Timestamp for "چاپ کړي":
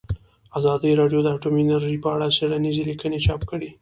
3.25-3.69